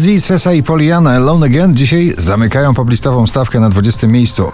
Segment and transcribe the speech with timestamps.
[0.00, 4.52] XV, Sesa i Poliana Alone Again dzisiaj zamykają poblistową stawkę na 20 miejscu.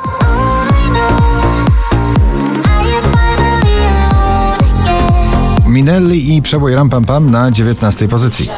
[5.67, 8.51] Minelli i przebój Ram Pam Pam na 19 pozycji.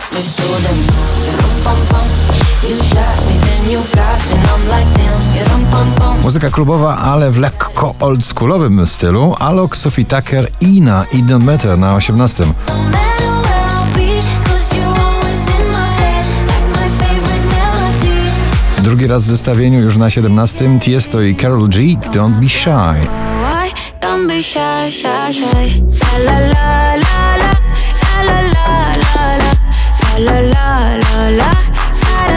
[6.23, 9.35] Muzyka klubowa, ale w lekko oldschoolowym stylu.
[9.39, 12.45] Alok, Sophie Tucker i na It Don't Matter na 18.
[18.89, 21.81] Drugi raz w zestawieniu już na 17 Tiesto i Carol G.
[22.13, 22.71] Don't Be Shy.
[24.01, 25.85] Don't be shy, shy, shy.
[26.25, 27.53] La la la la la,
[28.25, 28.57] la la
[28.97, 29.55] la la
[30.19, 31.55] la, la la la la.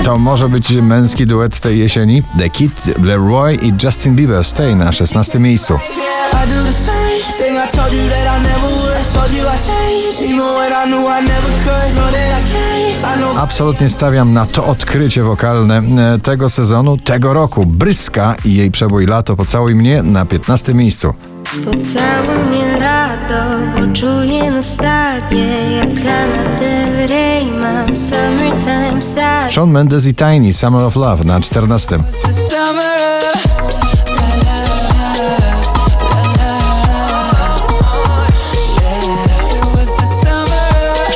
[0.03, 2.23] To może być męski duet tej jesieni.
[2.39, 5.79] The Kid, Leroy i Justin Bieber Stay na 16 miejscu.
[5.89, 6.11] I
[13.51, 17.65] Absolutnie stawiam na to odkrycie wokalne e, tego sezonu, tego roku.
[17.65, 21.13] Bryska i jej przebój Lato Pocałuj mnie na 15 miejscu.
[21.65, 23.43] Pocałuj mnie lato,
[23.75, 30.83] bo czuję nostalgię Jak Lana Del Rey mam summertime sad Shawn Mendes i Tiny Summer
[30.83, 31.99] of Love na 14.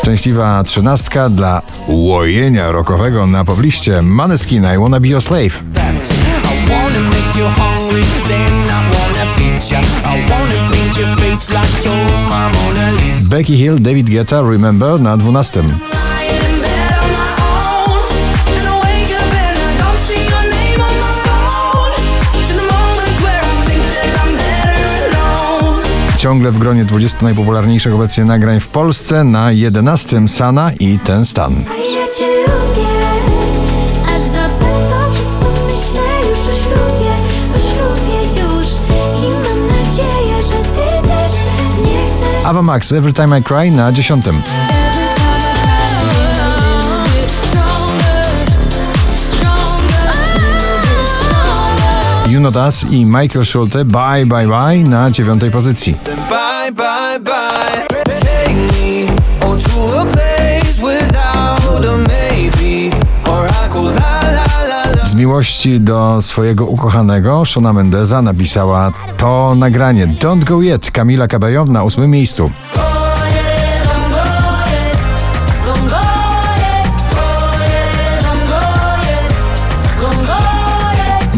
[0.05, 5.63] Szczęśliwa trzynastka dla łojenia rockowego na pobliście Maneskin I Wanna Be Your Slave.
[13.29, 15.63] Becky Hill, David Guetta, Remember na 12.
[26.25, 31.65] Ciągle w gronie 20 najpopularniejszych obecnie nagrań w Polsce na 11 Sana i Ten Stan.
[31.69, 32.87] A ja cię lubię
[34.13, 37.11] Aż zapędzą wszystko myślę już o ślubie
[37.55, 38.67] O ślubie już
[39.23, 41.31] I mam nadzieję, że ty też
[41.77, 44.25] mnie chcesz Ava Max, Every Time I Cry na 10.
[52.29, 55.93] You Not Us i Michael Schulte, Bye Bye Bye na 9 pozycji.
[56.29, 58.03] Bye, bye, bye.
[58.05, 59.07] Take me
[59.41, 62.91] oh, to a place without a maybe.
[63.29, 65.07] Or I go la, la, la, la.
[65.07, 71.65] Z miłości do swojego ukochanego Shona Mendeza napisała to nagranie Don't Go Yet Kamila Cabello
[71.65, 72.51] na 8 miejscu.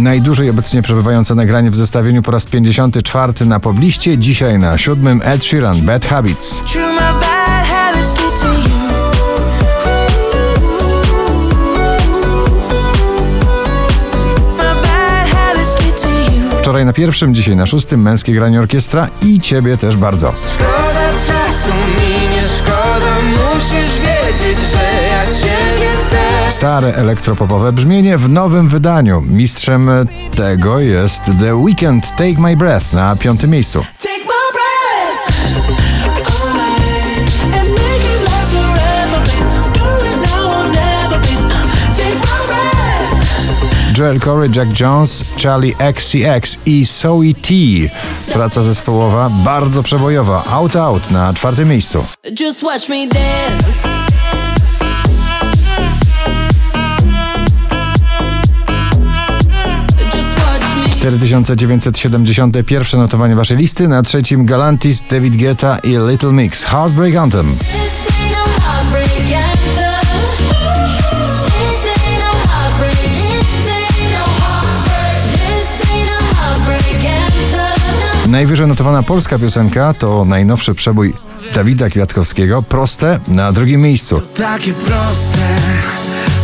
[0.02, 5.44] Najdłużej obecnie przebywające nagranie w zestawieniu po raz 54 na pobliście, dzisiaj na siódmym Ed
[5.46, 6.64] Sheeran Bad Habits.
[16.60, 20.34] Wczoraj na pierwszym, dzisiaj na szóstym męskie granie orkiestra i ciebie też bardzo.
[20.54, 23.16] Szkoda czasu mi nie szkoda,
[23.54, 24.97] musisz wiedzieć, że.
[26.50, 29.22] Stare elektropopowe brzmienie w nowym wydaniu.
[29.22, 29.90] Mistrzem
[30.36, 33.86] tego jest The Weeknd Take My Breath na piątym miejscu.
[43.98, 47.54] Joel Corey, Jack Jones, Charlie XCX i Zoe T.
[48.34, 50.44] Praca zespołowa bardzo przebojowa.
[50.52, 52.06] Out Out na czwartym miejscu.
[61.08, 63.88] 4971 notowanie waszej listy.
[63.88, 66.64] Na trzecim Galantis, David Guetta i Little Mix.
[66.64, 67.56] Heartbreak Anthem.
[78.28, 81.14] Najwyżej notowana polska piosenka to najnowszy przebój
[81.56, 82.64] Dawida Kwiatkowskiego.
[82.64, 84.22] Proste na drugim miejscu.
[84.22, 85.56] Takie proste,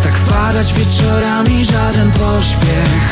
[0.03, 1.72] tak wpadać wieczorami, pośpiech.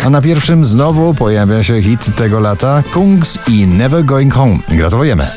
[0.06, 4.58] A na pierwszym znowu pojawia się hit tego lata Kungs i Never Going Home.
[4.70, 5.28] Gratulujemy.